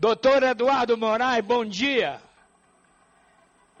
[0.00, 2.22] Doutor Eduardo Moraes, bom dia.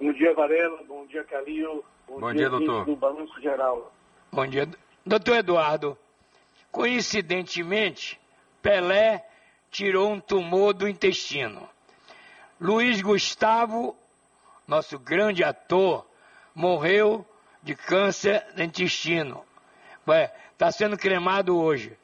[0.00, 0.82] Bom dia, Varela.
[0.82, 1.84] Bom dia, Calil.
[2.08, 2.84] Bom, bom dia, dia doutor.
[2.86, 3.92] Do Balanço Geral.
[4.32, 4.68] Bom dia.
[5.06, 5.96] Doutor Eduardo,
[6.72, 8.20] coincidentemente,
[8.60, 9.24] Pelé
[9.70, 11.68] tirou um tumor do intestino.
[12.60, 13.96] Luiz Gustavo,
[14.66, 16.04] nosso grande ator,
[16.52, 17.24] morreu
[17.62, 19.44] de câncer no intestino.
[20.52, 21.96] Está sendo cremado hoje.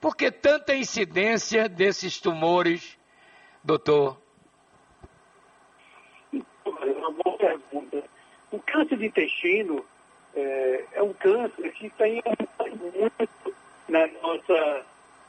[0.00, 2.97] Por que tanta incidência desses tumores,
[3.64, 4.16] doutor?
[6.32, 8.02] É uma boa pergunta.
[8.50, 9.84] O câncer de intestino
[10.34, 12.22] é, é um câncer que tem
[12.92, 13.28] muito
[13.88, 14.84] na nossa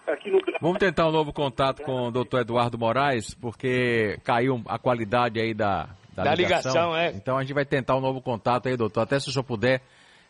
[0.07, 4.77] aqui no Vamos tentar um novo contato com o doutor Eduardo Moraes, porque caiu a
[4.77, 6.71] qualidade aí da, da, da ligação.
[6.71, 6.95] ligação.
[6.95, 7.11] é.
[7.11, 9.01] Então a gente vai tentar um novo contato aí, doutor.
[9.01, 9.81] Até se o senhor puder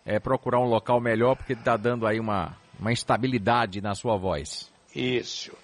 [0.05, 4.71] é, procurar um local melhor, porque está dando aí uma, uma instabilidade na sua voz.
[4.95, 5.55] Isso.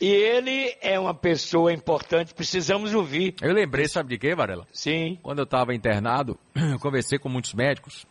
[0.00, 3.34] E ele é uma pessoa importante, precisamos ouvir.
[3.40, 4.66] Eu lembrei, sabe de quê, Varela?
[4.72, 5.18] Sim.
[5.22, 8.06] Quando eu estava internado, eu conversei com muitos médicos.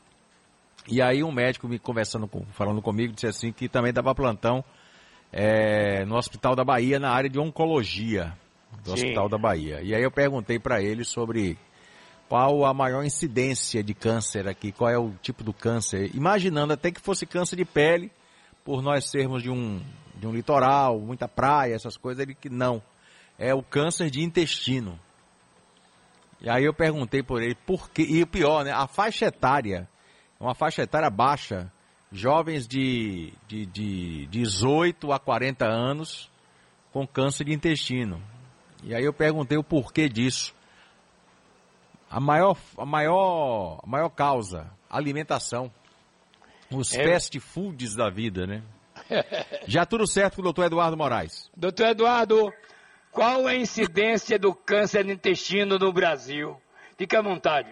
[0.87, 4.63] E aí um médico me conversando, com, falando comigo, disse assim que também dava plantão
[5.31, 8.33] é, no Hospital da Bahia, na área de oncologia
[8.83, 8.93] do Sim.
[8.93, 9.81] Hospital da Bahia.
[9.81, 11.57] E aí eu perguntei para ele sobre
[12.27, 16.91] qual a maior incidência de câncer aqui, qual é o tipo do câncer, imaginando até
[16.91, 18.11] que fosse câncer de pele,
[18.63, 19.79] por nós sermos de um,
[20.17, 22.81] de um litoral, muita praia, essas coisas, ele que não.
[23.37, 24.99] É o câncer de intestino.
[26.41, 29.87] E aí eu perguntei por ele por quê, e o pior, né, a faixa etária,
[30.39, 31.71] uma faixa etária baixa,
[32.11, 36.29] jovens de, de, de 18 a 40 anos
[36.91, 38.21] com câncer de intestino.
[38.83, 40.53] E aí eu perguntei o porquê disso.
[42.09, 45.71] A maior, a maior, a maior causa, alimentação.
[46.71, 47.11] Os é.
[47.11, 48.63] fast foods da vida, né?
[49.67, 51.49] Já tudo certo com o doutor Eduardo Moraes.
[51.55, 52.51] Doutor Eduardo,
[53.11, 56.59] qual a incidência do câncer de intestino no Brasil?
[56.97, 57.69] Fique à vontade.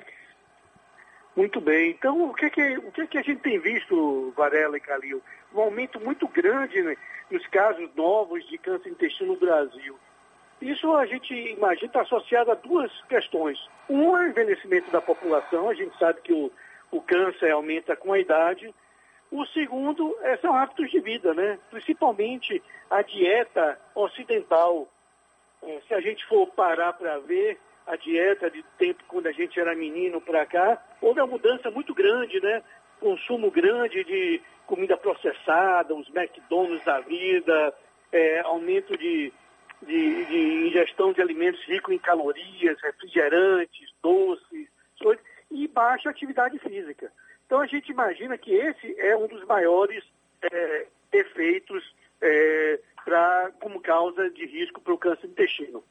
[1.35, 1.91] Muito bem.
[1.91, 5.21] Então, o que, que, o que, que a gente tem visto, Varela e Calil?
[5.53, 6.95] Um aumento muito grande né,
[7.31, 9.97] nos casos novos de câncer de intestino no Brasil.
[10.61, 13.59] Isso a gente imagina está associado a duas questões.
[13.89, 16.51] Um é o envelhecimento da população, a gente sabe que o,
[16.91, 18.73] o câncer aumenta com a idade.
[19.33, 21.57] O segundo é, são hábitos de vida, né?
[21.71, 24.87] principalmente a dieta ocidental.
[25.63, 27.57] É, se a gente for parar para ver,
[27.87, 31.95] a dieta de tempo quando a gente era menino para cá, houve uma mudança muito
[31.95, 32.61] grande, né?
[32.99, 37.73] Consumo grande de comida processada, os McDonald's da vida,
[38.11, 39.33] é, aumento de,
[39.81, 44.69] de, de, ingestão de alimentos ricos em calorias, refrigerantes, doces,
[45.49, 47.11] e baixa atividade física.
[47.53, 50.03] Então a gente imagina que esse é um dos maiores
[50.41, 51.83] é, efeitos
[52.19, 55.83] é, pra, como causa de risco para o câncer de intestino.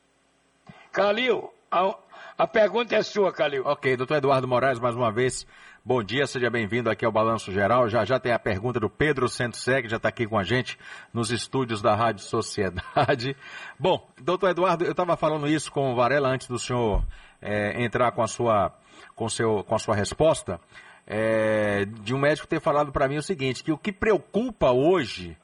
[0.91, 1.97] Calil, a,
[2.37, 3.63] a pergunta é sua, Calil.
[3.65, 5.47] Ok, doutor Eduardo Moraes, mais uma vez,
[5.85, 7.89] bom dia, seja bem-vindo aqui ao Balanço Geral.
[7.89, 10.77] Já já tem a pergunta do Pedro Seg, já está aqui com a gente
[11.15, 13.37] nos estúdios da Rádio Sociedade.
[13.79, 17.05] Bom, doutor Eduardo, eu estava falando isso com o Varela antes do senhor
[17.41, 18.77] é, entrar com a sua,
[19.15, 20.61] com seu, com a sua resposta,
[21.07, 25.37] é, de um médico ter falado para mim o seguinte, que o que preocupa hoje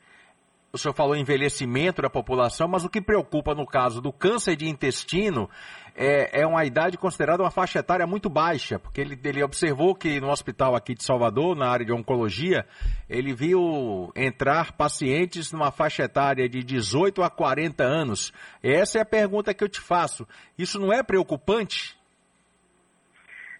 [0.70, 4.68] o senhor falou envelhecimento da população, mas o que preocupa no caso do câncer de
[4.68, 5.48] intestino
[5.96, 10.20] é, é uma idade considerada uma faixa etária muito baixa, porque ele, ele observou que
[10.20, 12.66] no hospital aqui de Salvador, na área de oncologia,
[13.08, 18.32] ele viu entrar pacientes numa faixa etária de 18 a 40 anos.
[18.62, 20.28] Essa é a pergunta que eu te faço.
[20.56, 21.97] Isso não é preocupante?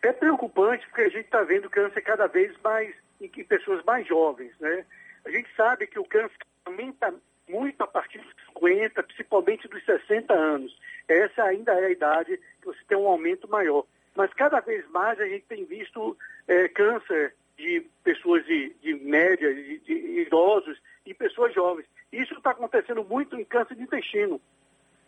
[0.03, 4.53] É preocupante porque a gente está vendo câncer cada vez mais em pessoas mais jovens,
[4.61, 4.85] né?
[5.25, 7.13] A gente sabe que o câncer aumenta
[7.49, 10.77] muito a partir dos 50, principalmente dos 60 anos.
[11.09, 13.85] Essa ainda é a idade que você tem um aumento maior.
[14.15, 16.17] Mas cada vez mais a gente tem visto
[16.47, 21.87] é, câncer de pessoas de, de média, de, de idosos e pessoas jovens.
[22.13, 24.41] Isso está acontecendo muito em câncer de intestino.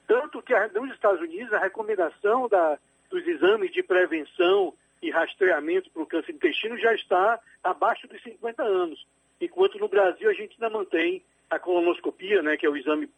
[0.06, 2.78] Tanto que nos Estados Unidos a recomendação da,
[3.08, 8.22] dos exames de prevenção e rastreamento para o câncer de intestino já está abaixo dos
[8.22, 9.06] 50 anos.
[9.40, 13.08] Enquanto no Brasil a gente ainda mantém a colonoscopia, né, que é o exame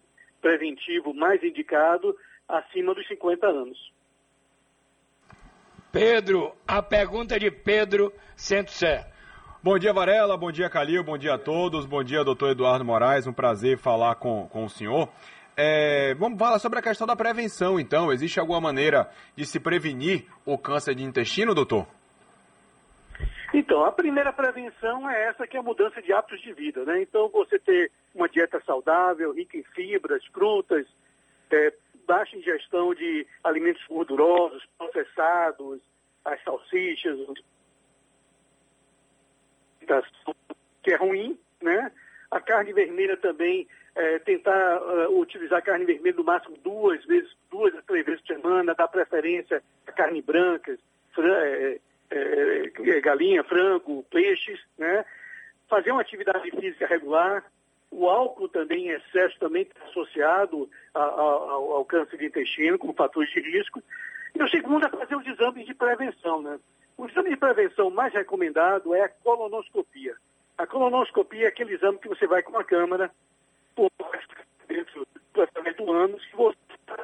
[0.40, 2.16] preventivo mais indicado,
[2.48, 3.92] acima dos 50 anos.
[5.90, 9.06] Pedro, a pergunta de Pedro Centro-Sé.
[9.62, 10.36] Bom dia, Varela.
[10.36, 11.04] Bom dia, Calil.
[11.04, 11.86] Bom dia a todos.
[11.86, 13.26] Bom dia, doutor Eduardo Moraes.
[13.26, 15.08] Um prazer falar com, com o senhor.
[15.56, 18.12] É, vamos falar sobre a questão da prevenção, então.
[18.12, 21.86] Existe alguma maneira de se prevenir o câncer de intestino, doutor?
[23.54, 27.02] Então, a primeira prevenção é essa que é a mudança de hábitos de vida, né?
[27.02, 30.86] Então, você ter uma dieta saudável, rica em fibras, frutas,
[31.50, 31.72] é,
[32.06, 35.80] baixa ingestão de alimentos gordurosos, processados,
[36.24, 37.18] as salsichas,
[40.82, 41.92] que é ruim, né?
[42.30, 47.30] A carne vermelha também, é, tentar uh, utilizar a carne vermelha no máximo duas vezes,
[47.50, 50.76] duas a três vezes por semana, dar preferência a carne branca,
[51.18, 51.78] é,
[52.10, 55.04] é, é, galinha, frango, peixes, né?
[55.68, 57.44] Fazer uma atividade física regular,
[57.90, 62.78] o álcool também em excesso também está associado a, a, ao, ao, câncer de intestino
[62.78, 63.82] como fator de risco.
[64.34, 66.40] E o segundo é fazer os exames de prevenção.
[66.40, 66.58] Né?
[66.96, 70.14] O exame de prevenção mais recomendado é a colonoscopia.
[70.56, 73.10] A colonoscopia é aquele exame que você vai com uma câmera
[73.74, 73.90] por
[74.68, 76.56] dentro do do ânus, que você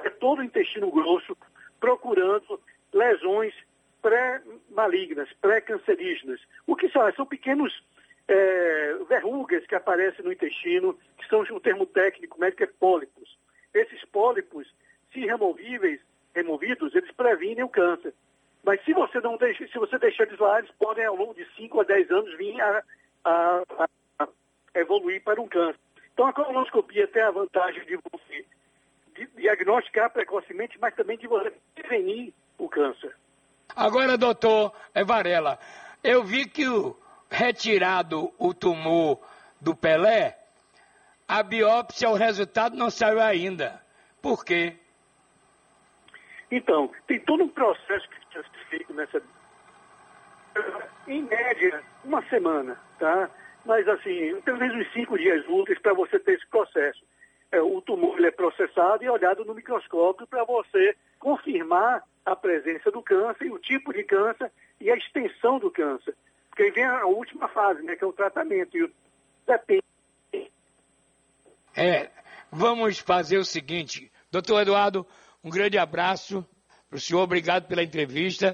[0.04, 1.36] é todo o intestino grosso
[1.80, 2.60] procurando
[2.92, 3.54] lesões
[4.02, 6.40] pré-malignas, pré-cancerígenas.
[6.66, 7.10] O que são?
[7.14, 7.82] São pequenos
[8.28, 13.36] é, verrugas que aparecem no intestino, que são o termo técnico médico é pólipos.
[13.74, 14.72] Esses pólipos,
[15.12, 16.00] se removíveis,
[16.34, 18.14] removidos, eles previnem o câncer.
[18.64, 21.46] Mas se você não deixa, se você deixar eles lá, eles podem ao longo de
[21.56, 22.82] 5 a 10 anos vir a,
[23.24, 23.62] a,
[24.18, 24.28] a,
[24.74, 25.80] evoluir para um câncer.
[26.12, 28.44] Então a colonoscopia tem a vantagem de você
[29.36, 33.14] diagnosticar precocemente, mas também de você prevenir o câncer.
[33.74, 34.72] Agora, doutor
[35.06, 35.58] Varela,
[36.02, 36.96] eu vi que o,
[37.30, 39.20] retirado o tumor
[39.60, 40.38] do Pelé,
[41.26, 43.82] a biópsia, o resultado não saiu ainda.
[44.22, 44.76] Por quê?
[46.50, 49.22] Então, tem todo um processo que sido feito nessa.
[51.06, 53.30] Em média, uma semana, tá?
[53.64, 57.04] Mas, assim, pelo menos uns cinco dias úteis para você ter esse processo.
[57.50, 63.02] É, o tumor é processado e olhado no microscópio para você confirmar a presença do
[63.02, 66.14] câncer, o tipo de câncer e a extensão do câncer.
[66.50, 68.76] Porque aí vem a última fase, né, que é o tratamento.
[68.76, 68.92] E
[69.46, 69.82] depende.
[71.74, 72.10] É,
[72.50, 74.12] vamos fazer o seguinte.
[74.30, 75.06] Doutor Eduardo,
[75.42, 76.46] um grande abraço
[76.88, 78.46] para o senhor, obrigado pela entrevista.